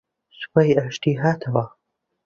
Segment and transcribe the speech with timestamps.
[0.39, 1.65] سوپای ئاشتی هاتەوە